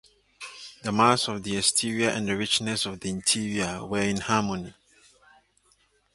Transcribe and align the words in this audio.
The 0.81 0.91
mass 0.91 1.27
of 1.27 1.43
the 1.43 1.55
exterior 1.55 2.09
and 2.09 2.27
the 2.27 2.35
richness 2.35 2.87
of 2.87 3.01
the 3.01 3.09
interior 3.11 3.85
were 3.85 4.01
in 4.01 4.17
harmony. 4.17 4.73